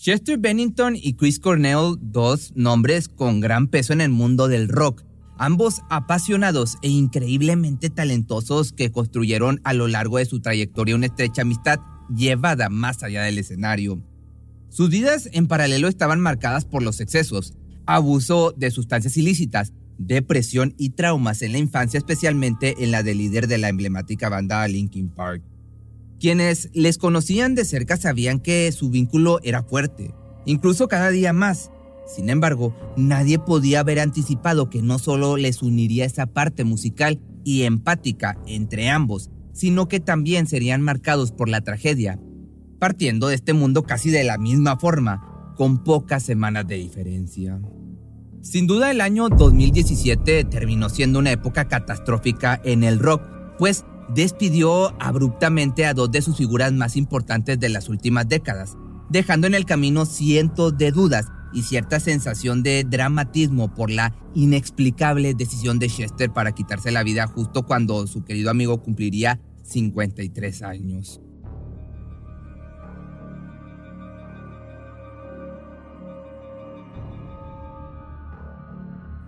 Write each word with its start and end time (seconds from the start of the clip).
Chester 0.00 0.38
Bennington 0.38 0.94
y 0.94 1.14
Chris 1.14 1.40
Cornell, 1.40 1.96
dos 2.00 2.52
nombres 2.54 3.08
con 3.08 3.40
gran 3.40 3.66
peso 3.66 3.92
en 3.92 4.00
el 4.00 4.10
mundo 4.10 4.46
del 4.46 4.68
rock, 4.68 5.02
ambos 5.38 5.82
apasionados 5.90 6.78
e 6.82 6.88
increíblemente 6.88 7.90
talentosos 7.90 8.72
que 8.72 8.92
construyeron 8.92 9.60
a 9.64 9.74
lo 9.74 9.88
largo 9.88 10.18
de 10.18 10.24
su 10.24 10.40
trayectoria 10.40 10.94
una 10.94 11.06
estrecha 11.06 11.42
amistad 11.42 11.80
llevada 12.14 12.68
más 12.68 13.02
allá 13.02 13.24
del 13.24 13.38
escenario. 13.38 14.00
Sus 14.68 14.88
vidas 14.88 15.28
en 15.32 15.48
paralelo 15.48 15.88
estaban 15.88 16.20
marcadas 16.20 16.64
por 16.64 16.84
los 16.84 17.00
excesos, 17.00 17.54
abuso 17.84 18.54
de 18.56 18.70
sustancias 18.70 19.16
ilícitas, 19.16 19.72
depresión 19.98 20.74
y 20.78 20.90
traumas 20.90 21.42
en 21.42 21.50
la 21.52 21.58
infancia, 21.58 21.98
especialmente 21.98 22.76
en 22.84 22.92
la 22.92 23.02
del 23.02 23.18
líder 23.18 23.48
de 23.48 23.58
la 23.58 23.68
emblemática 23.68 24.28
banda 24.28 24.66
Linkin 24.68 25.08
Park. 25.08 25.42
Quienes 26.20 26.70
les 26.72 26.98
conocían 26.98 27.54
de 27.54 27.64
cerca 27.64 27.96
sabían 27.96 28.40
que 28.40 28.72
su 28.72 28.90
vínculo 28.90 29.38
era 29.44 29.62
fuerte, 29.62 30.14
incluso 30.46 30.88
cada 30.88 31.10
día 31.10 31.32
más. 31.32 31.70
Sin 32.06 32.28
embargo, 32.28 32.74
nadie 32.96 33.38
podía 33.38 33.80
haber 33.80 34.00
anticipado 34.00 34.68
que 34.68 34.82
no 34.82 34.98
solo 34.98 35.36
les 35.36 35.62
uniría 35.62 36.04
esa 36.04 36.26
parte 36.26 36.64
musical 36.64 37.20
y 37.44 37.62
empática 37.62 38.36
entre 38.46 38.88
ambos, 38.88 39.30
sino 39.52 39.86
que 39.86 40.00
también 40.00 40.46
serían 40.46 40.82
marcados 40.82 41.30
por 41.30 41.48
la 41.48 41.60
tragedia, 41.60 42.18
partiendo 42.80 43.28
de 43.28 43.36
este 43.36 43.52
mundo 43.52 43.84
casi 43.84 44.10
de 44.10 44.24
la 44.24 44.38
misma 44.38 44.76
forma, 44.76 45.54
con 45.56 45.84
pocas 45.84 46.22
semanas 46.22 46.66
de 46.66 46.76
diferencia. 46.76 47.60
Sin 48.42 48.66
duda 48.66 48.90
el 48.90 49.00
año 49.00 49.28
2017 49.28 50.44
terminó 50.44 50.88
siendo 50.88 51.18
una 51.18 51.32
época 51.32 51.68
catastrófica 51.68 52.60
en 52.64 52.84
el 52.84 52.98
rock, 52.98 53.22
pues 53.58 53.84
despidió 54.14 54.94
abruptamente 55.00 55.86
a 55.86 55.94
dos 55.94 56.10
de 56.10 56.22
sus 56.22 56.36
figuras 56.36 56.72
más 56.72 56.96
importantes 56.96 57.58
de 57.60 57.68
las 57.68 57.88
últimas 57.88 58.28
décadas, 58.28 58.76
dejando 59.10 59.46
en 59.46 59.54
el 59.54 59.64
camino 59.64 60.06
cientos 60.06 60.76
de 60.76 60.92
dudas 60.92 61.26
y 61.52 61.62
cierta 61.62 62.00
sensación 62.00 62.62
de 62.62 62.84
dramatismo 62.84 63.74
por 63.74 63.90
la 63.90 64.14
inexplicable 64.34 65.34
decisión 65.34 65.78
de 65.78 65.88
Chester 65.88 66.30
para 66.30 66.52
quitarse 66.52 66.90
la 66.90 67.02
vida 67.02 67.26
justo 67.26 67.64
cuando 67.64 68.06
su 68.06 68.24
querido 68.24 68.50
amigo 68.50 68.82
cumpliría 68.82 69.40
53 69.62 70.62
años. 70.62 71.20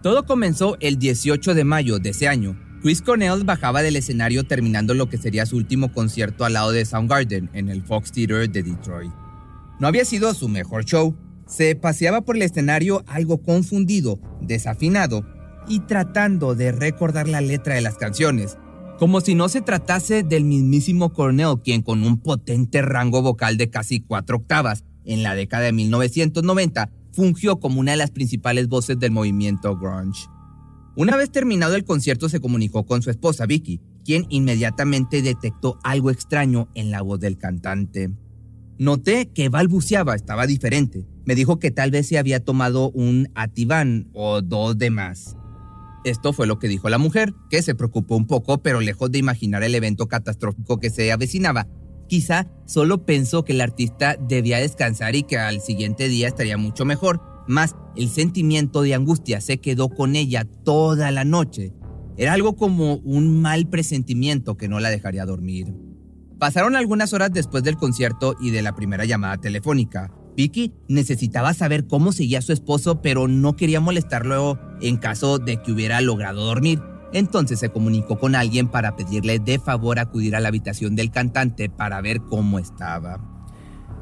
Todo 0.03 0.25
comenzó 0.25 0.79
el 0.81 0.99
18 0.99 1.53
de 1.53 1.65
mayo 1.65 1.99
de 1.99 2.11
ese 2.11 2.27
año, 2.27 2.59
Chris 2.83 3.03
Cornell 3.03 3.45
bajaba 3.45 3.83
del 3.83 3.97
escenario 3.97 4.45
terminando 4.45 4.95
lo 4.95 5.11
que 5.11 5.19
sería 5.19 5.45
su 5.45 5.59
último 5.59 5.93
concierto 5.93 6.47
al 6.47 6.55
lado 6.55 6.73
de 6.73 6.87
Soundgarden 6.87 7.51
en 7.53 7.69
el 7.69 7.83
Fox 7.83 8.11
Theater 8.11 8.51
de 8.51 8.63
Detroit. 8.63 9.13
No 9.79 9.87
había 9.87 10.07
sido 10.07 10.33
su 10.33 10.49
mejor 10.49 10.87
show, 10.87 11.15
se 11.47 11.77
paseaba 11.77 12.23
por 12.23 12.37
el 12.37 12.43
escenario 12.43 13.05
algo 13.07 13.43
confundido, 13.43 14.19
desafinado 14.41 15.27
y 15.69 15.81
tratando 15.81 16.55
de 16.55 16.73
recordar 16.73 17.29
la 17.29 17.43
letra 17.43 17.75
de 17.75 17.83
las 17.83 17.97
canciones, 17.99 18.57
como 18.99 19.21
si 19.21 19.35
no 19.35 19.51
se 19.51 19.61
tratase 19.61 20.23
del 20.23 20.45
mismísimo 20.45 21.13
Cornell 21.13 21.61
quien 21.63 21.83
con 21.83 22.03
un 22.03 22.19
potente 22.19 22.81
rango 22.81 23.21
vocal 23.21 23.59
de 23.59 23.69
casi 23.69 24.01
cuatro 24.01 24.39
octavas 24.39 24.85
en 25.05 25.23
la 25.23 25.35
década 25.35 25.65
de 25.65 25.73
1990 25.73 26.91
fungió 27.13 27.61
como 27.61 27.81
una 27.81 27.91
de 27.91 27.99
las 27.99 28.11
principales 28.11 28.69
voces 28.69 28.99
del 28.99 29.11
movimiento 29.11 29.77
grunge. 29.77 30.29
Una 30.97 31.17
vez 31.17 31.31
terminado 31.31 31.77
el 31.77 31.85
concierto 31.85 32.29
se 32.29 32.41
comunicó 32.41 32.85
con 32.85 33.03
su 33.03 33.11
esposa 33.11 33.47
Vicky, 33.47 33.81
quien 34.05 34.27
inmediatamente 34.29 35.23
detectó 35.23 35.79
algo 35.83 36.11
extraño 36.11 36.69
en 36.75 36.91
la 36.91 37.03
voz 37.03 37.21
del 37.21 37.39
cantante. 37.39 38.11
Noté 38.79 39.31
que 39.33 39.49
balbuceaba, 39.49 40.15
estaba 40.15 40.47
diferente. 40.47 41.07
Me 41.27 41.35
dijo 41.35 41.59
que 41.59 41.71
tal 41.71 41.91
vez 41.91 42.09
se 42.09 42.19
había 42.19 42.43
tomado 42.43 42.91
un 42.91 43.29
Ativan 43.35 44.09
o 44.15 44.41
dos 44.43 44.79
de 44.79 44.91
más. 44.91 45.37
Esto 46.03 46.33
fue 46.33 46.47
lo 46.47 46.59
que 46.59 46.67
dijo 46.67 46.89
la 46.89 46.99
mujer, 46.99 47.35
que 47.51 47.63
se 47.63 47.75
preocupó 47.75 48.17
un 48.17 48.27
poco, 48.27 48.63
pero 48.63 48.81
lejos 48.81 49.13
de 49.13 49.19
imaginar 49.19 49.63
el 49.63 49.75
evento 49.75 50.09
catastrófico 50.09 50.81
que 50.81 50.89
se 50.89 51.13
avecinaba, 51.13 51.69
quizá 52.09 52.49
solo 52.67 53.05
pensó 53.05 53.45
que 53.45 53.53
el 53.53 53.61
artista 53.61 54.17
debía 54.17 54.59
descansar 54.59 55.15
y 55.15 55.25
que 55.25 55.37
al 55.37 55.61
siguiente 55.61 56.09
día 56.09 56.29
estaría 56.29 56.57
mucho 56.57 56.87
mejor, 56.87 57.21
más 57.51 57.77
el 57.97 58.09
sentimiento 58.09 58.83
de 58.83 58.95
angustia 58.95 59.41
se 59.41 59.59
quedó 59.59 59.89
con 59.91 60.17
ella 60.17 60.47
toda 60.65 61.11
la 61.11 61.25
noche. 61.25 61.75
Era 62.17 62.33
algo 62.33 62.57
como 62.57 62.95
un 62.97 63.41
mal 63.41 63.69
presentimiento 63.69 64.57
que 64.57 64.69
no 64.69 64.81
la 64.81 64.91
dejaría 64.91 65.27
dormir. 65.27 65.75
Pasaron 66.39 66.77
algunas 66.77 67.13
horas 67.13 67.33
después 67.33 67.63
del 67.63 67.77
concierto 67.77 68.35
y 68.41 68.51
de 68.51 68.63
la 68.63 68.75
primera 68.75 69.05
llamada 69.05 69.37
telefónica. 69.37 70.11
Vicky 70.37 70.73
necesitaba 70.89 71.53
saber 71.53 71.87
cómo 71.87 72.13
seguía 72.13 72.41
su 72.41 72.53
esposo, 72.53 73.03
pero 73.03 73.29
no 73.29 73.57
quería 73.57 73.81
molestarlo 73.81 74.59
en 74.81 74.97
caso 74.97 75.39
de 75.39 75.61
que 75.61 75.73
hubiera 75.73 76.01
logrado 76.01 76.45
dormir. 76.45 76.81
Entonces 77.13 77.59
se 77.59 77.71
comunicó 77.71 78.19
con 78.19 78.35
alguien 78.35 78.69
para 78.69 78.97
pedirle 78.97 79.39
de 79.39 79.59
favor 79.59 79.99
acudir 79.99 80.37
a 80.37 80.41
la 80.41 80.49
habitación 80.49 80.95
del 80.95 81.11
cantante 81.11 81.69
para 81.69 82.01
ver 82.01 82.21
cómo 82.23 82.59
estaba. 82.59 83.40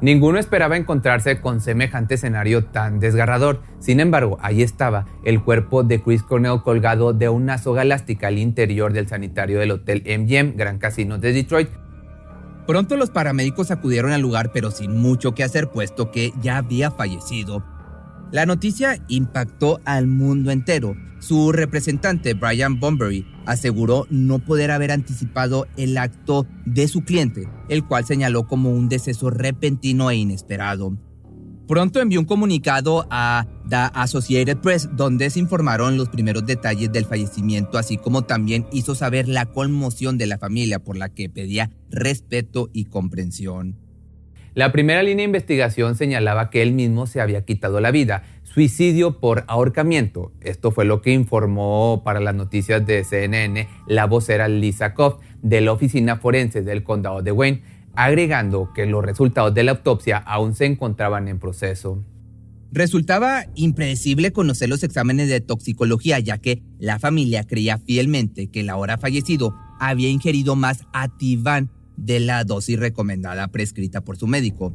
Ninguno 0.01 0.39
esperaba 0.39 0.77
encontrarse 0.77 1.41
con 1.41 1.59
semejante 1.59 2.15
escenario 2.15 2.63
tan 2.63 3.01
desgarrador. 3.01 3.61
Sin 3.79 3.99
embargo, 3.99 4.37
ahí 4.41 4.61
estaba 4.61 5.05
el 5.25 5.43
cuerpo 5.43 5.83
de 5.83 6.01
Chris 6.01 6.23
Cornell 6.23 6.61
colgado 6.63 7.11
de 7.11 7.27
una 7.27 7.57
soga 7.57 7.81
elástica 7.81 8.27
al 8.27 8.37
interior 8.37 8.93
del 8.93 9.09
sanitario 9.09 9.59
del 9.59 9.71
Hotel 9.71 10.03
MGM, 10.05 10.55
Gran 10.55 10.77
Casino 10.77 11.17
de 11.17 11.33
Detroit. 11.33 11.69
Pronto 12.65 12.95
los 12.95 13.09
paramédicos 13.09 13.71
acudieron 13.71 14.11
al 14.11 14.21
lugar, 14.21 14.51
pero 14.53 14.71
sin 14.71 14.95
mucho 14.95 15.33
que 15.33 15.43
hacer, 15.43 15.69
puesto 15.69 16.11
que 16.11 16.31
ya 16.41 16.57
había 16.57 16.91
fallecido. 16.91 17.63
La 18.31 18.45
noticia 18.45 19.03
impactó 19.07 19.79
al 19.85 20.05
mundo 20.05 20.51
entero. 20.51 20.95
Su 21.19 21.51
representante, 21.51 22.35
Brian 22.35 22.79
Bombery, 22.79 23.25
aseguró 23.45 24.05
no 24.11 24.37
poder 24.39 24.69
haber 24.69 24.91
anticipado 24.91 25.67
el 25.77 25.97
acto 25.97 26.45
de 26.65 26.87
su 26.87 27.01
cliente, 27.01 27.49
el 27.69 27.85
cual 27.85 28.05
señaló 28.05 28.47
como 28.47 28.71
un 28.71 28.87
deceso 28.87 29.31
repentino 29.31 30.11
e 30.11 30.17
inesperado. 30.17 30.95
Pronto 31.67 31.99
envió 32.01 32.19
un 32.19 32.25
comunicado 32.25 33.07
a 33.09 33.45
The 33.67 33.91
Associated 33.93 34.57
Press 34.57 34.89
donde 34.93 35.29
se 35.29 35.39
informaron 35.39 35.97
los 35.97 36.09
primeros 36.09 36.45
detalles 36.45 36.91
del 36.91 37.05
fallecimiento, 37.05 37.77
así 37.77 37.97
como 37.97 38.23
también 38.23 38.67
hizo 38.71 38.95
saber 38.95 39.27
la 39.27 39.45
conmoción 39.47 40.17
de 40.17 40.27
la 40.27 40.37
familia 40.37 40.79
por 40.79 40.97
la 40.97 41.09
que 41.09 41.29
pedía 41.29 41.69
respeto 41.89 42.69
y 42.73 42.85
comprensión. 42.85 43.88
La 44.55 44.71
primera 44.71 45.03
línea 45.03 45.23
de 45.23 45.29
investigación 45.29 45.95
señalaba 45.95 46.49
que 46.49 46.61
él 46.61 46.73
mismo 46.73 47.05
se 47.05 47.21
había 47.21 47.45
quitado 47.45 47.79
la 47.79 47.91
vida, 47.91 48.23
suicidio 48.43 49.19
por 49.19 49.43
ahorcamiento. 49.47 50.31
Esto 50.41 50.71
fue 50.71 50.85
lo 50.85 51.01
que 51.01 51.13
informó 51.13 52.01
para 52.03 52.19
las 52.19 52.33
noticias 52.33 52.85
de 52.85 53.03
CNN 53.03 53.67
la 53.87 54.05
vocera 54.05 54.47
Lisa 54.47 54.93
Koff 54.93 55.21
de 55.41 55.61
la 55.61 55.71
oficina 55.71 56.17
forense 56.17 56.63
del 56.63 56.83
condado 56.83 57.21
de 57.21 57.31
Wayne, 57.31 57.61
agregando 57.95 58.71
que 58.73 58.85
los 58.85 59.05
resultados 59.05 59.53
de 59.53 59.63
la 59.63 59.71
autopsia 59.71 60.17
aún 60.17 60.55
se 60.55 60.65
encontraban 60.65 61.27
en 61.27 61.39
proceso. 61.39 62.03
Resultaba 62.71 63.45
impredecible 63.55 64.31
conocer 64.31 64.69
los 64.69 64.83
exámenes 64.83 65.29
de 65.29 65.41
toxicología, 65.41 66.19
ya 66.19 66.37
que 66.37 66.61
la 66.77 66.99
familia 66.99 67.45
creía 67.45 67.77
fielmente 67.79 68.47
que 68.47 68.59
el 68.59 68.69
ahora 68.69 68.97
fallecido 68.97 69.55
había 69.79 70.09
ingerido 70.09 70.55
más 70.55 70.85
Ativan 70.93 71.71
de 72.05 72.19
la 72.19 72.43
dosis 72.43 72.79
recomendada 72.79 73.47
prescrita 73.49 74.01
por 74.01 74.17
su 74.17 74.27
médico. 74.27 74.73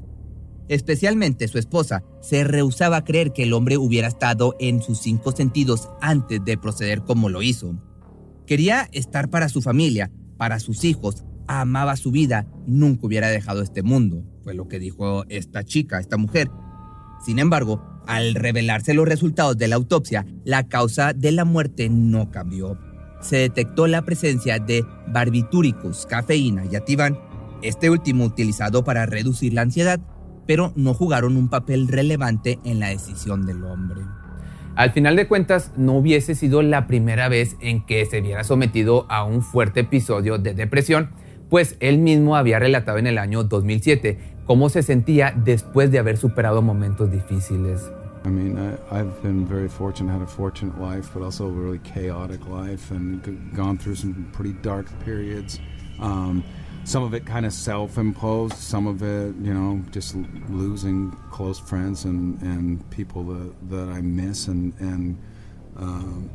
Especialmente 0.69 1.49
su 1.49 1.59
esposa 1.59 2.03
se 2.23 2.45
rehusaba 2.45 2.99
a 2.99 3.05
creer 3.05 3.33
que 3.33 3.43
el 3.43 3.53
hombre 3.53 3.77
hubiera 3.77 4.09
estado 4.09 4.55
en 4.59 4.83
sus 4.83 4.99
cinco 4.99 5.33
sentidos 5.33 5.91
antes 6.01 6.43
de 6.45 6.57
proceder 6.57 7.03
como 7.03 7.29
lo 7.29 7.43
hizo. 7.43 7.77
Quería 8.47 8.89
estar 8.93 9.29
para 9.29 9.49
su 9.49 9.61
familia, 9.61 10.11
para 10.37 10.59
sus 10.61 10.85
hijos, 10.85 11.25
amaba 11.47 11.97
su 11.97 12.11
vida, 12.11 12.47
nunca 12.67 13.07
hubiera 13.07 13.29
dejado 13.29 13.63
este 13.63 13.83
mundo, 13.83 14.25
fue 14.43 14.55
lo 14.55 14.69
que 14.69 14.79
dijo 14.79 15.25
esta 15.29 15.65
chica, 15.65 16.01
esta 16.01 16.17
mujer. 16.17 16.51
Sin 17.25 17.39
embargo, 17.39 17.83
al 18.07 18.35
revelarse 18.35 18.95
los 18.95 19.09
resultados 19.09 19.57
de 19.57 19.69
la 19.69 19.77
autopsia, 19.77 20.27
la 20.45 20.69
causa 20.69 21.13
de 21.13 21.33
la 21.33 21.45
muerte 21.45 21.89
no 21.89 22.31
cambió 22.31 22.79
se 23.25 23.37
detectó 23.39 23.87
la 23.87 24.03
presencia 24.03 24.59
de 24.59 24.85
barbitúricos, 25.09 26.07
cafeína 26.07 26.65
y 26.71 26.77
ativan, 26.77 27.19
este 27.63 27.89
último 27.89 28.25
utilizado 28.25 28.85
para 28.85 29.07
reducir 29.07 29.55
la 29.55 29.63
ansiedad, 29.63 29.99
pero 30.47 30.73
no 30.77 30.93
jugaron 30.93 31.37
un 31.37 31.49
papel 31.49 31.89
relevante 31.89 32.59
en 32.65 32.79
la 32.81 32.89
decisión 32.89 33.47
del 33.47 33.65
hombre. 33.65 34.03
Al 34.77 34.91
final 34.91 35.17
de 35.17 35.27
cuentas, 35.27 35.73
no 35.77 35.95
hubiese 35.95 36.35
sido 36.35 36.61
la 36.61 36.87
primera 36.87 37.29
vez 37.29 37.57
en 37.61 37.87
que 37.87 38.05
se 38.07 38.21
viera 38.21 38.45
sometido 38.45 39.07
a 39.09 39.25
un 39.25 39.41
fuerte 39.41 39.81
episodio 39.81 40.37
de 40.37 40.53
depresión, 40.53 41.11
pues 41.49 41.77
él 41.81 41.99
mismo 41.99 42.37
había 42.37 42.59
relatado 42.59 42.99
en 42.99 43.07
el 43.07 43.19
año 43.19 43.45
2007 43.45 44.19
cómo 44.45 44.69
se 44.69 44.83
sentía 44.83 45.33
después 45.35 45.91
de 45.91 45.99
haber 45.99 46.17
superado 46.19 46.61
momentos 46.61 47.11
difíciles. 47.11 47.91
I 48.25 48.29
mean, 48.29 48.59
I, 48.59 49.01
I've 49.01 49.23
been 49.23 49.45
very 49.47 49.69
fortunate, 49.69 50.11
had 50.11 50.23
a 50.23 50.27
fortunate 50.27 50.81
life, 50.81 51.11
but 51.13 51.23
also 51.23 51.47
a 51.47 51.51
really 51.51 51.79
chaotic 51.81 52.47
life, 52.49 52.91
and 52.91 53.55
gone 53.55 53.77
through 53.77 53.97
some 53.97 54.31
pretty 54.33 54.55
dark 54.55 54.87
periods. 55.05 55.61
Um, 56.01 56.43
some 56.85 57.03
of 57.03 57.15
it 57.15 57.27
kind 57.27 57.45
of 57.45 57.53
self-imposed, 57.53 58.57
some 58.57 58.87
of 58.87 59.03
it, 59.03 59.35
you 59.43 59.53
know, 59.53 59.83
just 59.91 60.17
losing 60.49 61.11
close 61.31 61.59
friends 61.59 62.05
and, 62.05 62.41
and 62.43 62.91
people 62.91 63.25
that, 63.25 63.71
that 63.71 63.89
I 63.89 64.01
miss, 64.01 64.49
and 64.49 64.75
and 64.81 65.19
um, 65.77 66.31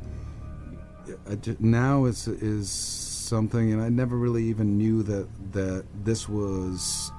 just, 1.42 1.60
now 1.60 2.06
is 2.06 2.28
is 2.28 2.70
something, 2.70 3.74
and 3.74 3.82
I 3.82 3.90
never 3.90 4.16
really 4.16 4.44
even 4.46 4.78
knew 4.78 5.02
that 5.04 5.28
that 5.54 5.86
this 6.04 6.30
was 6.30 7.12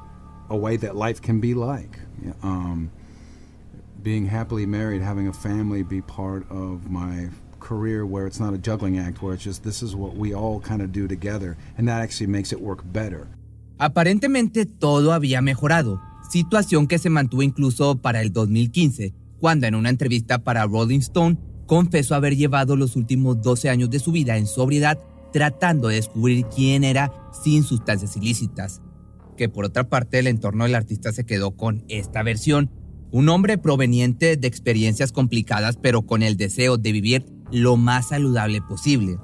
a 0.49 0.56
way 0.56 0.76
that 0.76 0.94
life 0.96 1.20
can 1.23 1.40
be 1.40 1.55
like. 1.55 1.99
Um, 2.43 2.90
being 4.02 4.26
happily 4.26 4.67
married, 4.67 5.02
having 5.02 5.29
a 5.29 5.32
family 5.32 5.82
be 5.82 6.00
part 6.00 6.44
of 6.50 6.91
my 6.91 7.29
career 7.61 8.05
where 8.05 8.26
it's 8.26 8.41
not 8.41 8.55
a 8.55 8.58
juggling 8.58 8.99
act, 8.99 9.23
where 9.23 9.35
it's 9.35 9.44
just 9.44 9.62
this 9.62 9.82
is 9.82 9.94
what 9.94 10.17
we 10.17 10.35
all 10.35 10.61
kind 10.61 10.82
of 10.82 10.93
do 10.93 11.06
together, 11.06 11.56
and 11.79 11.87
that 11.88 12.00
actually 12.00 12.26
makes 12.26 12.52
it 12.52 12.61
work 12.61 12.82
better. 12.93 13.29
Aparentemente 13.79 14.67
todo 14.67 15.12
había 15.12 15.41
mejorado, 15.41 16.00
situación 16.31 16.87
que 16.87 16.99
se 16.99 17.11
mantuvo 17.11 17.43
incluso 17.43 17.97
para 17.97 18.20
el 18.20 18.32
2015, 18.32 19.14
cuando 19.38 19.67
en 19.67 19.75
una 19.75 19.88
entrevista 19.88 20.38
para 20.38 20.67
Rolling 20.67 21.00
Stone 21.00 21.38
confesó 21.67 22.14
haber 22.14 22.37
llevado 22.37 22.76
los 22.76 22.97
últimos 22.97 23.41
12 23.41 23.70
años 23.70 23.91
de 23.91 24.00
su 24.00 24.12
vida 24.12 24.37
en 24.37 24.47
sobriedad 24.47 24.99
tratando 25.32 25.88
de 25.88 25.97
descubrir 25.97 26.47
quién 26.47 26.85
era 26.85 27.12
sin 27.32 27.62
sustancias 27.62 28.17
ilícitas. 28.17 28.82
Que 29.37 29.49
por 29.49 29.64
otra 29.64 29.88
parte 29.88 30.19
el 30.19 30.26
entorno 30.26 30.64
del 30.64 30.75
artista 30.75 31.12
se 31.12 31.25
quedó 31.25 31.52
con 31.52 31.85
esta 31.88 32.23
versión 32.23 32.70
un 33.12 33.28
hombre 33.28 33.58
proveniente 33.58 34.36
de 34.36 34.48
experiencias 34.48 35.12
complicadas 35.12 35.76
pero 35.76 36.02
con 36.02 36.22
el 36.22 36.36
deseo 36.36 36.76
de 36.76 36.92
vivir 36.92 37.26
lo 37.50 37.76
más 37.76 38.08
saludable 38.08 38.60
posible. 38.62 39.18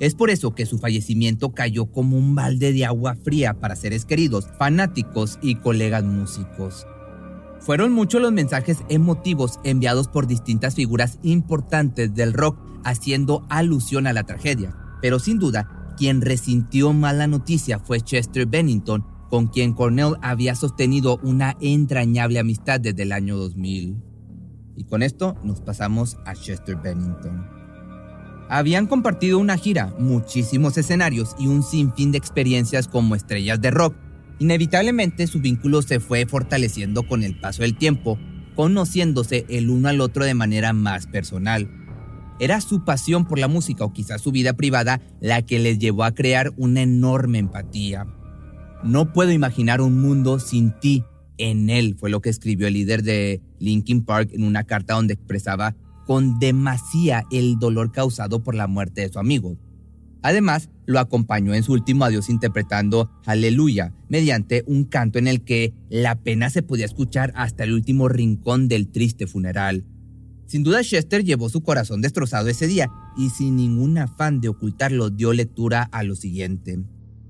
Es 0.00 0.14
por 0.14 0.30
eso 0.30 0.54
que 0.54 0.66
su 0.66 0.78
fallecimiento 0.78 1.52
cayó 1.52 1.86
como 1.86 2.16
un 2.16 2.34
balde 2.34 2.72
de 2.72 2.84
agua 2.84 3.16
fría 3.16 3.54
para 3.54 3.74
seres 3.74 4.04
queridos, 4.04 4.46
fanáticos 4.58 5.38
y 5.42 5.56
colegas 5.56 6.04
músicos. 6.04 6.86
Fueron 7.60 7.92
muchos 7.92 8.22
los 8.22 8.32
mensajes 8.32 8.78
emotivos 8.88 9.58
enviados 9.64 10.06
por 10.06 10.28
distintas 10.28 10.76
figuras 10.76 11.18
importantes 11.22 12.14
del 12.14 12.32
rock 12.32 12.60
haciendo 12.84 13.44
alusión 13.48 14.06
a 14.06 14.12
la 14.12 14.22
tragedia, 14.22 14.76
pero 15.02 15.18
sin 15.18 15.38
duda, 15.38 15.94
quien 15.96 16.20
resintió 16.20 16.92
más 16.92 17.16
la 17.16 17.26
noticia 17.26 17.80
fue 17.80 18.00
Chester 18.00 18.46
Bennington, 18.46 19.04
con 19.28 19.48
quien 19.48 19.74
Cornell 19.74 20.16
había 20.22 20.54
sostenido 20.54 21.18
una 21.22 21.56
entrañable 21.60 22.38
amistad 22.38 22.80
desde 22.80 23.02
el 23.02 23.12
año 23.12 23.36
2000. 23.36 23.96
Y 24.76 24.84
con 24.84 25.02
esto 25.02 25.36
nos 25.42 25.60
pasamos 25.60 26.16
a 26.24 26.34
Chester 26.34 26.76
Bennington. 26.76 27.58
Habían 28.48 28.86
compartido 28.86 29.38
una 29.38 29.58
gira, 29.58 29.94
muchísimos 29.98 30.78
escenarios 30.78 31.36
y 31.38 31.48
un 31.48 31.62
sinfín 31.62 32.12
de 32.12 32.18
experiencias 32.18 32.88
como 32.88 33.14
estrellas 33.14 33.60
de 33.60 33.70
rock. 33.70 33.94
Inevitablemente 34.38 35.26
su 35.26 35.40
vínculo 35.40 35.82
se 35.82 36.00
fue 36.00 36.24
fortaleciendo 36.24 37.02
con 37.02 37.22
el 37.22 37.38
paso 37.38 37.62
del 37.62 37.76
tiempo, 37.76 38.18
conociéndose 38.54 39.44
el 39.48 39.68
uno 39.68 39.88
al 39.88 40.00
otro 40.00 40.24
de 40.24 40.34
manera 40.34 40.72
más 40.72 41.06
personal. 41.06 41.68
Era 42.40 42.60
su 42.60 42.84
pasión 42.84 43.26
por 43.26 43.38
la 43.38 43.48
música 43.48 43.84
o 43.84 43.92
quizás 43.92 44.22
su 44.22 44.30
vida 44.30 44.54
privada 44.54 45.00
la 45.20 45.42
que 45.42 45.58
les 45.58 45.78
llevó 45.78 46.04
a 46.04 46.14
crear 46.14 46.52
una 46.56 46.82
enorme 46.82 47.38
empatía. 47.38 48.06
No 48.84 49.12
puedo 49.12 49.32
imaginar 49.32 49.80
un 49.80 50.00
mundo 50.00 50.38
sin 50.38 50.72
ti 50.78 51.04
en 51.36 51.70
él, 51.70 51.96
fue 51.98 52.10
lo 52.10 52.20
que 52.20 52.30
escribió 52.30 52.66
el 52.66 52.74
líder 52.74 53.02
de 53.02 53.40
Linkin 53.58 54.04
Park 54.04 54.30
en 54.32 54.44
una 54.44 54.64
carta 54.64 54.94
donde 54.94 55.14
expresaba 55.14 55.74
con 56.06 56.38
demasía 56.38 57.24
el 57.30 57.58
dolor 57.58 57.92
causado 57.92 58.42
por 58.42 58.54
la 58.54 58.66
muerte 58.66 59.02
de 59.02 59.08
su 59.08 59.18
amigo. 59.18 59.58
Además, 60.22 60.70
lo 60.86 60.98
acompañó 60.98 61.54
en 61.54 61.62
su 61.62 61.72
último 61.72 62.04
adiós 62.04 62.28
interpretando 62.28 63.10
Aleluya, 63.26 63.94
mediante 64.08 64.64
un 64.66 64.84
canto 64.84 65.18
en 65.18 65.28
el 65.28 65.44
que 65.44 65.74
la 65.90 66.16
pena 66.16 66.50
se 66.50 66.62
podía 66.62 66.86
escuchar 66.86 67.32
hasta 67.36 67.64
el 67.64 67.72
último 67.72 68.08
rincón 68.08 68.68
del 68.68 68.88
triste 68.88 69.26
funeral. 69.26 69.84
Sin 70.46 70.62
duda 70.62 70.82
Chester 70.82 71.24
llevó 71.24 71.50
su 71.50 71.62
corazón 71.62 72.00
destrozado 72.00 72.48
ese 72.48 72.66
día 72.66 72.90
y 73.16 73.28
sin 73.30 73.56
ningún 73.56 73.98
afán 73.98 74.40
de 74.40 74.48
ocultarlo 74.48 75.10
dio 75.10 75.34
lectura 75.34 75.82
a 75.92 76.02
lo 76.04 76.16
siguiente. 76.16 76.78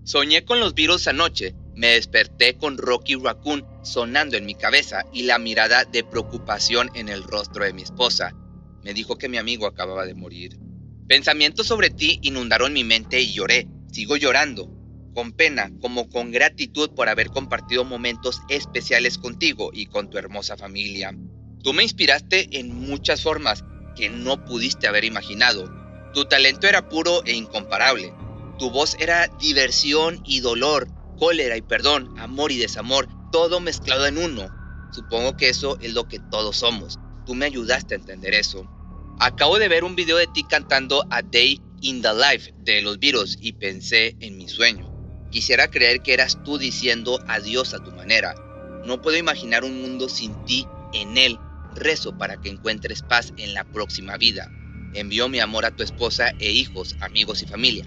Soñé 0.08 0.42
con 0.46 0.58
los 0.58 0.72
virus 0.72 1.06
anoche. 1.06 1.54
Me 1.74 1.88
desperté 1.88 2.56
con 2.56 2.78
Rocky 2.78 3.16
Raccoon 3.16 3.66
sonando 3.82 4.38
en 4.38 4.46
mi 4.46 4.54
cabeza 4.54 5.04
y 5.12 5.24
la 5.24 5.38
mirada 5.38 5.84
de 5.84 6.02
preocupación 6.02 6.90
en 6.94 7.10
el 7.10 7.22
rostro 7.22 7.66
de 7.66 7.74
mi 7.74 7.82
esposa. 7.82 8.34
Me 8.82 8.94
dijo 8.94 9.18
que 9.18 9.28
mi 9.28 9.36
amigo 9.36 9.66
acababa 9.66 10.06
de 10.06 10.14
morir. 10.14 10.58
Pensamientos 11.06 11.66
sobre 11.66 11.90
ti 11.90 12.20
inundaron 12.22 12.72
mi 12.72 12.84
mente 12.84 13.20
y 13.20 13.34
lloré. 13.34 13.68
Sigo 13.92 14.16
llorando, 14.16 14.70
con 15.12 15.32
pena, 15.32 15.70
como 15.82 16.08
con 16.08 16.30
gratitud 16.30 16.88
por 16.96 17.10
haber 17.10 17.28
compartido 17.28 17.84
momentos 17.84 18.40
especiales 18.48 19.18
contigo 19.18 19.72
y 19.74 19.88
con 19.88 20.08
tu 20.08 20.16
hermosa 20.16 20.56
familia. 20.56 21.14
Tú 21.62 21.74
me 21.74 21.82
inspiraste 21.82 22.58
en 22.58 22.74
muchas 22.74 23.20
formas 23.20 23.62
que 23.94 24.08
no 24.08 24.42
pudiste 24.46 24.86
haber 24.86 25.04
imaginado. 25.04 25.70
Tu 26.14 26.24
talento 26.24 26.66
era 26.66 26.88
puro 26.88 27.22
e 27.26 27.34
incomparable. 27.34 28.14
Tu 28.58 28.70
voz 28.70 28.96
era 28.98 29.28
diversión 29.38 30.20
y 30.24 30.40
dolor, 30.40 30.88
cólera 31.16 31.56
y 31.56 31.62
perdón, 31.62 32.12
amor 32.18 32.50
y 32.50 32.56
desamor, 32.56 33.08
todo 33.30 33.60
mezclado 33.60 34.06
en 34.06 34.18
uno. 34.18 34.48
Supongo 34.90 35.36
que 35.36 35.48
eso 35.48 35.78
es 35.80 35.94
lo 35.94 36.08
que 36.08 36.18
todos 36.18 36.56
somos. 36.56 36.98
Tú 37.24 37.36
me 37.36 37.46
ayudaste 37.46 37.94
a 37.94 37.98
entender 37.98 38.34
eso. 38.34 38.66
Acabo 39.20 39.60
de 39.60 39.68
ver 39.68 39.84
un 39.84 39.94
video 39.94 40.16
de 40.16 40.26
ti 40.26 40.42
cantando 40.42 41.04
A 41.10 41.22
Day 41.22 41.60
in 41.82 42.02
the 42.02 42.12
Life 42.14 42.52
de 42.64 42.82
los 42.82 42.98
Beatles 42.98 43.38
y 43.40 43.52
pensé 43.52 44.16
en 44.18 44.36
mi 44.36 44.48
sueño. 44.48 44.90
Quisiera 45.30 45.68
creer 45.68 46.02
que 46.02 46.14
eras 46.14 46.38
tú 46.44 46.58
diciendo 46.58 47.20
adiós 47.28 47.74
a 47.74 47.78
tu 47.78 47.92
manera. 47.92 48.34
No 48.84 49.00
puedo 49.00 49.16
imaginar 49.16 49.62
un 49.62 49.82
mundo 49.82 50.08
sin 50.08 50.34
ti 50.46 50.66
en 50.92 51.16
él. 51.16 51.38
Rezo 51.76 52.16
para 52.18 52.40
que 52.40 52.48
encuentres 52.48 53.02
paz 53.02 53.32
en 53.36 53.54
la 53.54 53.62
próxima 53.62 54.16
vida. 54.16 54.50
Envío 54.94 55.28
mi 55.28 55.38
amor 55.38 55.64
a 55.64 55.70
tu 55.70 55.84
esposa 55.84 56.32
e 56.40 56.50
hijos, 56.50 56.96
amigos 57.00 57.42
y 57.42 57.46
familia. 57.46 57.86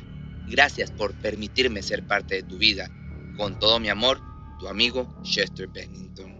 Gracias 0.51 0.91
por 0.91 1.13
permitirme 1.13 1.81
ser 1.81 2.05
parte 2.05 2.35
de 2.35 2.43
tu 2.43 2.57
vida. 2.57 2.91
Con 3.37 3.57
todo 3.57 3.79
mi 3.79 3.87
amor, 3.87 4.19
tu 4.59 4.67
amigo 4.67 5.07
Chester 5.23 5.69
Bennington. 5.69 6.35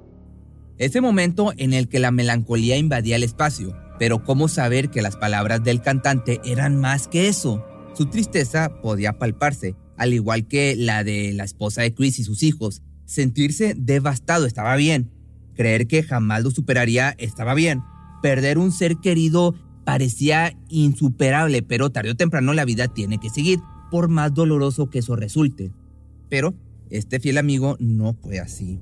Ese 0.77 0.99
momento 0.99 1.53
en 1.55 1.73
el 1.73 1.87
que 1.87 1.99
la 1.99 2.11
melancolía 2.11 2.75
invadía 2.75 3.15
el 3.15 3.23
espacio, 3.23 3.73
pero 3.99 4.25
cómo 4.25 4.49
saber 4.49 4.89
que 4.89 5.01
las 5.01 5.15
palabras 5.15 5.63
del 5.63 5.81
cantante 5.81 6.41
eran 6.43 6.75
más 6.75 7.07
que 7.07 7.29
eso. 7.29 7.65
Su 7.93 8.07
tristeza 8.07 8.81
podía 8.81 9.17
palparse, 9.17 9.75
al 9.95 10.13
igual 10.13 10.45
que 10.45 10.75
la 10.75 11.05
de 11.05 11.31
la 11.31 11.45
esposa 11.45 11.81
de 11.81 11.93
Chris 11.93 12.19
y 12.19 12.25
sus 12.25 12.43
hijos. 12.43 12.81
Sentirse 13.05 13.75
devastado 13.77 14.45
estaba 14.45 14.75
bien. 14.75 15.09
Creer 15.55 15.87
que 15.87 16.03
jamás 16.03 16.43
lo 16.43 16.51
superaría 16.51 17.15
estaba 17.17 17.53
bien. 17.53 17.81
Perder 18.21 18.57
un 18.57 18.73
ser 18.73 18.97
querido 18.97 19.55
parecía 19.85 20.53
insuperable, 20.67 21.63
pero 21.63 21.91
tarde 21.91 22.11
o 22.11 22.15
temprano 22.15 22.53
la 22.53 22.65
vida 22.65 22.89
tiene 22.89 23.17
que 23.17 23.29
seguir 23.29 23.59
por 23.91 24.09
más 24.09 24.33
doloroso 24.33 24.89
que 24.89 24.99
eso 24.99 25.15
resulte. 25.15 25.71
Pero 26.29 26.55
este 26.89 27.19
fiel 27.19 27.37
amigo 27.37 27.77
no 27.79 28.13
fue 28.13 28.39
así. 28.39 28.79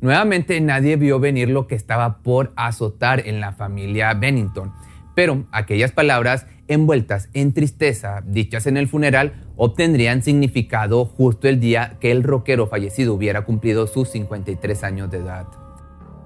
Nuevamente 0.00 0.60
nadie 0.60 0.96
vio 0.96 1.20
venir 1.20 1.48
lo 1.48 1.68
que 1.68 1.74
estaba 1.74 2.22
por 2.22 2.52
azotar 2.56 3.26
en 3.26 3.40
la 3.40 3.52
familia 3.52 4.12
Bennington, 4.14 4.72
pero 5.14 5.46
aquellas 5.52 5.92
palabras 5.92 6.46
envueltas 6.68 7.30
en 7.32 7.52
tristeza, 7.52 8.22
dichas 8.26 8.66
en 8.66 8.76
el 8.76 8.88
funeral, 8.88 9.46
obtendrían 9.56 10.22
significado 10.22 11.04
justo 11.06 11.48
el 11.48 11.60
día 11.60 11.96
que 12.00 12.10
el 12.10 12.22
rockero 12.22 12.66
fallecido 12.66 13.14
hubiera 13.14 13.44
cumplido 13.44 13.86
sus 13.86 14.10
53 14.10 14.84
años 14.84 15.10
de 15.10 15.18
edad. 15.18 15.46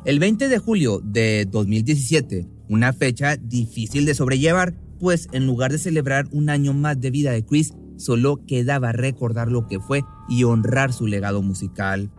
El 0.04 0.18
20 0.18 0.48
de 0.48 0.58
julio 0.58 1.00
de 1.04 1.46
2017, 1.48 2.46
una 2.68 2.92
fecha 2.92 3.36
difícil 3.36 4.06
de 4.06 4.14
sobrellevar, 4.14 4.74
pues 5.00 5.28
en 5.32 5.46
lugar 5.46 5.72
de 5.72 5.78
celebrar 5.78 6.26
un 6.30 6.50
año 6.50 6.74
más 6.74 7.00
de 7.00 7.10
vida 7.10 7.32
de 7.32 7.44
Chris, 7.44 7.72
solo 7.96 8.44
quedaba 8.46 8.92
recordar 8.92 9.50
lo 9.50 9.66
que 9.66 9.80
fue 9.80 10.04
y 10.28 10.44
honrar 10.44 10.92
su 10.92 11.06
legado 11.06 11.42
musical. 11.42 12.10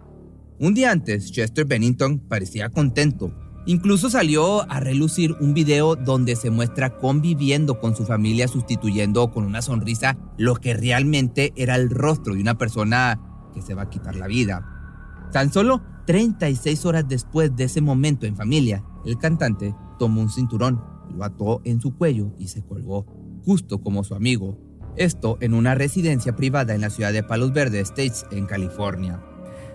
Un 0.59 0.73
día 0.73 0.91
antes, 0.91 1.31
Chester 1.31 1.65
Bennington 1.65 2.19
parecía 2.19 2.69
contento. 2.69 3.33
Incluso 3.65 4.09
salió 4.09 4.69
a 4.71 4.79
relucir 4.79 5.35
un 5.39 5.53
video 5.53 5.95
donde 5.95 6.35
se 6.35 6.49
muestra 6.49 6.97
conviviendo 6.97 7.79
con 7.79 7.95
su 7.95 8.05
familia 8.05 8.47
sustituyendo 8.47 9.31
con 9.31 9.45
una 9.45 9.61
sonrisa 9.61 10.17
lo 10.37 10.55
que 10.55 10.73
realmente 10.73 11.53
era 11.55 11.75
el 11.75 11.91
rostro 11.91 12.33
de 12.33 12.41
una 12.41 12.57
persona 12.57 13.19
que 13.53 13.61
se 13.61 13.75
va 13.75 13.83
a 13.83 13.89
quitar 13.89 14.15
la 14.15 14.27
vida. 14.27 14.65
Tan 15.31 15.53
solo 15.53 15.81
36 16.07 16.85
horas 16.85 17.07
después 17.07 17.55
de 17.55 17.65
ese 17.65 17.81
momento 17.81 18.25
en 18.25 18.35
familia, 18.35 18.83
el 19.05 19.17
cantante 19.17 19.75
tomó 19.99 20.21
un 20.21 20.29
cinturón, 20.29 20.81
lo 21.15 21.23
ató 21.23 21.61
en 21.63 21.81
su 21.81 21.95
cuello 21.95 22.31
y 22.37 22.47
se 22.47 22.63
colgó, 22.63 23.05
justo 23.45 23.81
como 23.81 24.03
su 24.03 24.15
amigo. 24.15 24.57
Esto 24.97 25.37
en 25.41 25.53
una 25.53 25.75
residencia 25.75 26.35
privada 26.35 26.75
en 26.75 26.81
la 26.81 26.89
ciudad 26.89 27.13
de 27.13 27.23
Palos 27.23 27.53
Verdes 27.53 27.89
Estates, 27.89 28.25
en 28.31 28.45
California. 28.45 29.21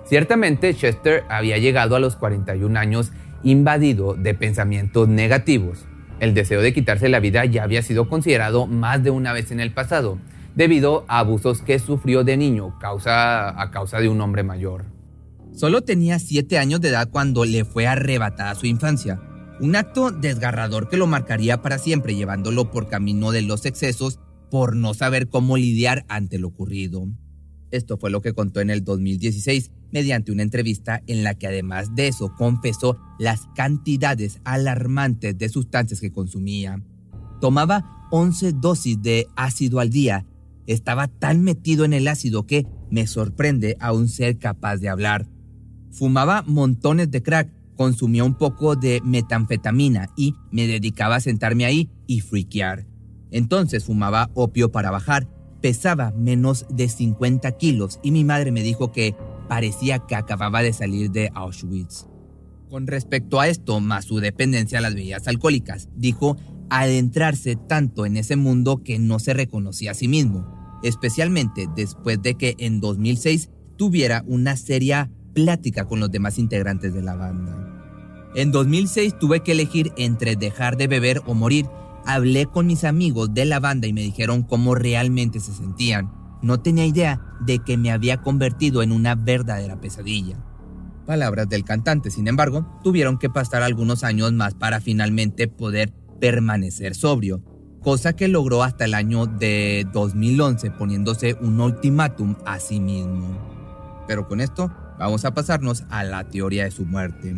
Ciertamente, 0.04 0.74
Chester 0.74 1.24
había 1.28 1.58
llegado 1.58 1.96
a 1.96 2.00
los 2.00 2.16
41 2.16 2.78
años 2.78 3.12
invadido 3.42 4.14
de 4.14 4.34
pensamientos 4.34 5.08
negativos. 5.08 5.86
El 6.20 6.32
deseo 6.32 6.60
de 6.60 6.72
quitarse 6.72 7.08
la 7.08 7.20
vida 7.20 7.44
ya 7.44 7.64
había 7.64 7.82
sido 7.82 8.08
considerado 8.08 8.66
más 8.66 9.02
de 9.02 9.10
una 9.10 9.32
vez 9.32 9.50
en 9.50 9.60
el 9.60 9.72
pasado, 9.72 10.18
debido 10.54 11.04
a 11.08 11.18
abusos 11.18 11.60
que 11.60 11.78
sufrió 11.78 12.24
de 12.24 12.36
niño 12.36 12.74
a 12.80 13.70
causa 13.70 14.00
de 14.00 14.08
un 14.08 14.20
hombre 14.20 14.42
mayor. 14.42 14.84
Solo 15.52 15.82
tenía 15.82 16.18
7 16.18 16.58
años 16.58 16.80
de 16.80 16.90
edad 16.90 17.08
cuando 17.10 17.44
le 17.44 17.64
fue 17.64 17.86
arrebatada 17.86 18.54
su 18.54 18.66
infancia. 18.66 19.20
Un 19.58 19.74
acto 19.74 20.10
desgarrador 20.10 20.88
que 20.88 20.98
lo 20.98 21.06
marcaría 21.06 21.62
para 21.62 21.78
siempre, 21.78 22.14
llevándolo 22.14 22.70
por 22.70 22.88
camino 22.88 23.30
de 23.30 23.40
los 23.40 23.64
excesos 23.64 24.20
por 24.50 24.76
no 24.76 24.92
saber 24.92 25.28
cómo 25.28 25.56
lidiar 25.56 26.04
ante 26.08 26.38
lo 26.38 26.48
ocurrido. 26.48 27.08
Esto 27.70 27.96
fue 27.96 28.10
lo 28.10 28.20
que 28.20 28.34
contó 28.34 28.60
en 28.60 28.68
el 28.68 28.84
2016 28.84 29.70
mediante 29.92 30.30
una 30.30 30.42
entrevista 30.42 31.02
en 31.06 31.24
la 31.24 31.34
que 31.34 31.46
además 31.46 31.94
de 31.94 32.08
eso 32.08 32.34
confesó 32.36 32.98
las 33.18 33.46
cantidades 33.54 34.40
alarmantes 34.44 35.38
de 35.38 35.48
sustancias 35.48 36.00
que 36.00 36.12
consumía. 36.12 36.82
Tomaba 37.40 38.06
11 38.10 38.52
dosis 38.52 39.00
de 39.00 39.26
ácido 39.36 39.80
al 39.80 39.88
día. 39.88 40.26
Estaba 40.66 41.08
tan 41.08 41.42
metido 41.42 41.84
en 41.84 41.94
el 41.94 42.08
ácido 42.08 42.46
que 42.46 42.66
me 42.90 43.06
sorprende 43.06 43.76
aún 43.80 44.08
ser 44.08 44.38
capaz 44.38 44.76
de 44.76 44.90
hablar. 44.90 45.26
Fumaba 45.90 46.42
montones 46.46 47.10
de 47.10 47.22
crack, 47.22 47.50
consumía 47.76 48.24
un 48.24 48.34
poco 48.34 48.76
de 48.76 49.00
metanfetamina 49.04 50.10
y 50.16 50.34
me 50.50 50.66
dedicaba 50.66 51.16
a 51.16 51.20
sentarme 51.20 51.64
ahí 51.64 51.90
y 52.06 52.20
friquear. 52.20 52.86
Entonces 53.30 53.84
fumaba 53.84 54.30
opio 54.34 54.72
para 54.72 54.90
bajar, 54.90 55.28
pesaba 55.60 56.12
menos 56.12 56.66
de 56.70 56.88
50 56.88 57.50
kilos 57.52 58.00
y 58.02 58.10
mi 58.10 58.24
madre 58.24 58.52
me 58.52 58.62
dijo 58.62 58.92
que 58.92 59.14
parecía 59.48 60.00
que 60.00 60.14
acababa 60.14 60.62
de 60.62 60.72
salir 60.72 61.10
de 61.10 61.30
Auschwitz. 61.34 62.06
Con 62.70 62.86
respecto 62.86 63.40
a 63.40 63.48
esto, 63.48 63.80
más 63.80 64.06
su 64.06 64.18
dependencia 64.18 64.78
a 64.78 64.82
las 64.82 64.94
bebidas 64.94 65.28
alcohólicas, 65.28 65.88
dijo 65.94 66.36
adentrarse 66.68 67.54
tanto 67.54 68.06
en 68.06 68.16
ese 68.16 68.36
mundo 68.36 68.82
que 68.82 68.98
no 68.98 69.20
se 69.20 69.34
reconocía 69.34 69.92
a 69.92 69.94
sí 69.94 70.08
mismo, 70.08 70.80
especialmente 70.82 71.68
después 71.76 72.20
de 72.22 72.34
que 72.34 72.56
en 72.58 72.80
2006 72.80 73.50
tuviera 73.76 74.24
una 74.26 74.56
seria 74.56 75.10
plática 75.36 75.84
con 75.84 76.00
los 76.00 76.10
demás 76.10 76.38
integrantes 76.38 76.94
de 76.94 77.02
la 77.02 77.14
banda. 77.14 77.52
En 78.34 78.52
2006 78.52 79.18
tuve 79.18 79.40
que 79.40 79.52
elegir 79.52 79.92
entre 79.98 80.34
dejar 80.34 80.78
de 80.78 80.86
beber 80.88 81.20
o 81.26 81.34
morir. 81.34 81.66
Hablé 82.06 82.46
con 82.46 82.66
mis 82.66 82.84
amigos 82.84 83.34
de 83.34 83.44
la 83.44 83.60
banda 83.60 83.86
y 83.86 83.92
me 83.92 84.00
dijeron 84.00 84.42
cómo 84.42 84.74
realmente 84.74 85.38
se 85.40 85.52
sentían. 85.52 86.10
No 86.40 86.60
tenía 86.60 86.86
idea 86.86 87.20
de 87.40 87.58
que 87.58 87.76
me 87.76 87.92
había 87.92 88.22
convertido 88.22 88.82
en 88.82 88.92
una 88.92 89.14
verdadera 89.14 89.78
pesadilla. 89.78 90.38
Palabras 91.04 91.50
del 91.50 91.64
cantante, 91.64 92.10
sin 92.10 92.28
embargo, 92.28 92.80
tuvieron 92.82 93.18
que 93.18 93.28
pasar 93.28 93.62
algunos 93.62 94.04
años 94.04 94.32
más 94.32 94.54
para 94.54 94.80
finalmente 94.80 95.48
poder 95.48 95.92
permanecer 96.18 96.94
sobrio, 96.94 97.42
cosa 97.82 98.14
que 98.14 98.28
logró 98.28 98.62
hasta 98.62 98.86
el 98.86 98.94
año 98.94 99.26
de 99.26 99.86
2011 99.92 100.70
poniéndose 100.70 101.36
un 101.42 101.60
ultimátum 101.60 102.36
a 102.46 102.58
sí 102.58 102.80
mismo. 102.80 103.36
Pero 104.08 104.28
con 104.28 104.40
esto 104.40 104.70
vamos 104.98 105.24
a 105.24 105.34
pasarnos 105.34 105.84
a 105.90 106.04
la 106.04 106.24
teoría 106.24 106.64
de 106.64 106.70
su 106.70 106.84
muerte. 106.84 107.36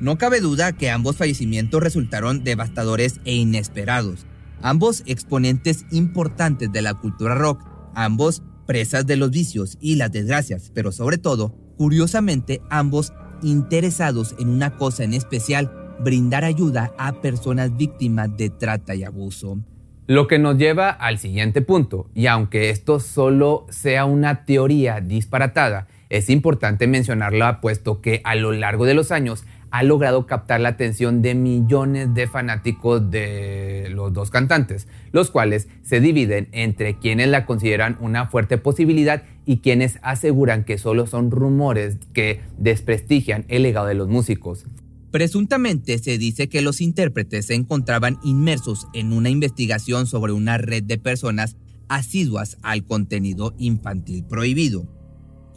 No 0.00 0.16
cabe 0.16 0.40
duda 0.40 0.72
que 0.72 0.90
ambos 0.90 1.16
fallecimientos 1.16 1.82
resultaron 1.82 2.44
devastadores 2.44 3.20
e 3.24 3.34
inesperados. 3.34 4.26
Ambos 4.62 5.02
exponentes 5.06 5.86
importantes 5.90 6.70
de 6.70 6.82
la 6.82 6.94
cultura 6.94 7.34
rock, 7.34 7.64
ambos 7.94 8.42
presas 8.66 9.06
de 9.06 9.16
los 9.16 9.30
vicios 9.30 9.76
y 9.80 9.96
las 9.96 10.12
desgracias, 10.12 10.70
pero 10.74 10.92
sobre 10.92 11.18
todo, 11.18 11.54
curiosamente, 11.76 12.60
ambos 12.70 13.12
interesados 13.42 14.34
en 14.38 14.48
una 14.48 14.76
cosa 14.76 15.04
en 15.04 15.14
especial, 15.14 15.72
brindar 16.00 16.44
ayuda 16.44 16.92
a 16.98 17.20
personas 17.20 17.76
víctimas 17.76 18.36
de 18.36 18.50
trata 18.50 18.94
y 18.94 19.04
abuso. 19.04 19.58
Lo 20.06 20.26
que 20.26 20.38
nos 20.38 20.56
lleva 20.56 20.90
al 20.90 21.18
siguiente 21.18 21.60
punto, 21.60 22.08
y 22.14 22.26
aunque 22.26 22.70
esto 22.70 23.00
solo 23.00 23.66
sea 23.68 24.04
una 24.04 24.44
teoría 24.44 25.00
disparatada, 25.00 25.86
es 26.10 26.30
importante 26.30 26.86
mencionarla 26.86 27.60
puesto 27.60 28.00
que 28.00 28.20
a 28.24 28.34
lo 28.34 28.52
largo 28.52 28.86
de 28.86 28.94
los 28.94 29.12
años 29.12 29.44
ha 29.70 29.82
logrado 29.82 30.26
captar 30.26 30.60
la 30.60 30.70
atención 30.70 31.20
de 31.20 31.34
millones 31.34 32.14
de 32.14 32.26
fanáticos 32.26 33.10
de 33.10 33.88
los 33.90 34.12
dos 34.12 34.30
cantantes, 34.30 34.88
los 35.12 35.30
cuales 35.30 35.68
se 35.82 36.00
dividen 36.00 36.48
entre 36.52 36.98
quienes 36.98 37.28
la 37.28 37.44
consideran 37.44 37.98
una 38.00 38.26
fuerte 38.26 38.56
posibilidad 38.56 39.24
y 39.44 39.58
quienes 39.58 39.98
aseguran 40.02 40.64
que 40.64 40.78
solo 40.78 41.06
son 41.06 41.30
rumores 41.30 41.98
que 42.14 42.40
desprestigian 42.56 43.44
el 43.48 43.62
legado 43.62 43.86
de 43.86 43.94
los 43.94 44.08
músicos. 44.08 44.64
Presuntamente 45.10 45.98
se 45.98 46.18
dice 46.18 46.48
que 46.48 46.62
los 46.62 46.80
intérpretes 46.80 47.46
se 47.46 47.54
encontraban 47.54 48.18
inmersos 48.22 48.86
en 48.92 49.12
una 49.12 49.30
investigación 49.30 50.06
sobre 50.06 50.32
una 50.32 50.58
red 50.58 50.82
de 50.82 50.98
personas 50.98 51.56
asiduas 51.88 52.58
al 52.62 52.84
contenido 52.84 53.54
infantil 53.58 54.24
prohibido 54.24 54.86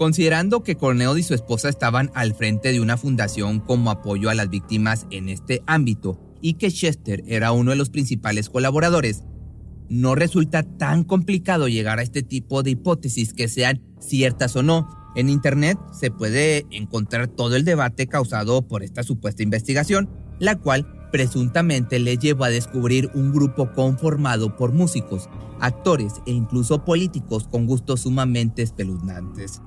Considerando 0.01 0.63
que 0.63 0.77
Cornell 0.77 1.20
y 1.20 1.22
su 1.22 1.36
esposa 1.36 1.70
estaban 1.70 2.10
al 2.15 2.34
frente 2.34 2.72
de 2.72 2.81
una 2.81 2.98
fundación 2.98 3.60
como 3.60 3.91
apoyo 3.91 4.31
a 4.31 4.34
las 4.34 4.50
víctimas 4.50 5.05
en 5.12 5.29
este 5.29 5.62
ámbito 5.67 6.20
y 6.41 6.55
que 6.55 6.72
Chester 6.72 7.22
era 7.27 7.51
uno 7.51 7.70
de 7.70 7.77
los 7.77 7.91
principales 7.91 8.50
colaboradores, 8.50 9.25
no 9.89 10.15
resulta 10.15 10.63
tan 10.63 11.03
complicado 11.03 11.67
llegar 11.67 12.00
a 12.00 12.01
este 12.01 12.24
tipo 12.24 12.63
de 12.63 12.72
hipótesis 12.72 13.31
que 13.31 13.48
sean 13.48 13.84
ciertas 14.00 14.55
o 14.55 14.63
no. 14.63 14.89
En 15.15 15.29
Internet 15.29 15.77
se 15.93 16.10
puede 16.10 16.65
encontrar 16.72 17.27
todo 17.27 17.55
el 17.55 17.63
debate 17.63 18.08
causado 18.08 18.67
por 18.67 18.81
esta 18.81 19.03
supuesta 19.03 19.43
investigación, 19.43 20.10
la 20.39 20.58
cual 20.58 21.12
presuntamente 21.12 22.00
le 22.00 22.17
llevó 22.17 22.46
a 22.46 22.50
descubrir 22.50 23.12
un 23.13 23.31
grupo 23.31 23.72
conformado 23.74 24.55
por 24.55 24.74
músicos, 24.74 25.29
actores 25.60 26.13
e 26.25 26.31
incluso 26.31 26.84
políticos 26.84 27.48
con 27.48 27.67
gustos 27.67 28.01
sumamente 28.01 28.63
espeluznantes. 28.63 29.62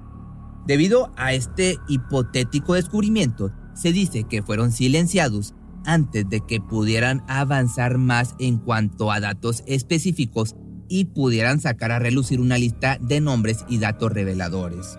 Debido 0.66 1.12
a 1.16 1.34
este 1.34 1.78
hipotético 1.88 2.74
descubrimiento, 2.74 3.52
se 3.74 3.92
dice 3.92 4.24
que 4.24 4.42
fueron 4.42 4.72
silenciados 4.72 5.54
antes 5.84 6.28
de 6.28 6.40
que 6.40 6.60
pudieran 6.60 7.22
avanzar 7.28 7.98
más 7.98 8.34
en 8.38 8.56
cuanto 8.56 9.12
a 9.12 9.20
datos 9.20 9.62
específicos 9.66 10.56
y 10.88 11.06
pudieran 11.06 11.60
sacar 11.60 11.92
a 11.92 11.98
relucir 11.98 12.40
una 12.40 12.56
lista 12.56 12.98
de 13.00 13.20
nombres 13.20 13.64
y 13.68 13.78
datos 13.78 14.12
reveladores. 14.12 14.98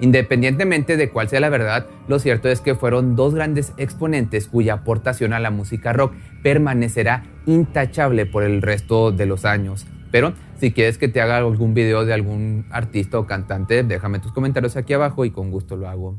Independientemente 0.00 0.96
de 0.96 1.10
cuál 1.10 1.28
sea 1.28 1.40
la 1.40 1.50
verdad, 1.50 1.86
lo 2.08 2.18
cierto 2.18 2.48
es 2.48 2.60
que 2.60 2.74
fueron 2.74 3.16
dos 3.16 3.34
grandes 3.34 3.72
exponentes 3.76 4.48
cuya 4.48 4.74
aportación 4.74 5.32
a 5.32 5.40
la 5.40 5.50
música 5.50 5.92
rock 5.92 6.14
permanecerá 6.42 7.24
intachable 7.46 8.26
por 8.26 8.42
el 8.42 8.62
resto 8.62 9.12
de 9.12 9.26
los 9.26 9.44
años. 9.44 9.86
Pero 10.10 10.34
si 10.58 10.72
quieres 10.72 10.98
que 10.98 11.08
te 11.08 11.20
haga 11.20 11.38
algún 11.38 11.74
video 11.74 12.04
de 12.04 12.12
algún 12.12 12.66
artista 12.70 13.18
o 13.18 13.26
cantante, 13.26 13.82
déjame 13.82 14.18
tus 14.18 14.32
comentarios 14.32 14.76
aquí 14.76 14.92
abajo 14.92 15.24
y 15.24 15.30
con 15.30 15.50
gusto 15.50 15.76
lo 15.76 15.88
hago. 15.88 16.18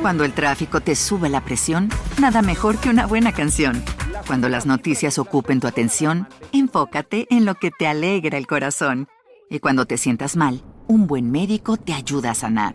Cuando 0.00 0.24
el 0.24 0.32
tráfico 0.32 0.80
te 0.80 0.94
sube 0.96 1.28
la 1.28 1.40
presión, 1.40 1.88
nada 2.20 2.42
mejor 2.42 2.78
que 2.78 2.90
una 2.90 3.06
buena 3.06 3.32
canción. 3.32 3.82
Cuando 4.26 4.48
las 4.48 4.66
noticias 4.66 5.18
ocupen 5.18 5.60
tu 5.60 5.66
atención, 5.66 6.28
enfócate 6.52 7.26
en 7.30 7.44
lo 7.44 7.54
que 7.54 7.70
te 7.70 7.86
alegra 7.86 8.36
el 8.36 8.46
corazón. 8.46 9.08
Y 9.48 9.60
cuando 9.60 9.86
te 9.86 9.96
sientas 9.96 10.36
mal, 10.36 10.62
un 10.86 11.06
buen 11.06 11.30
médico 11.30 11.76
te 11.76 11.94
ayuda 11.94 12.32
a 12.32 12.34
sanar. 12.34 12.74